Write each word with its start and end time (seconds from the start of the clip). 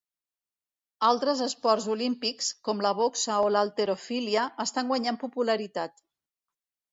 Altres 1.09 1.43
esports 1.47 1.85
olímpics, 1.95 2.47
com 2.69 2.81
la 2.85 2.93
boxa 3.01 3.35
o 3.49 3.51
l'halterofília, 3.57 4.47
estan 4.67 4.91
guanyant 4.95 5.21
popularitat. 5.27 6.05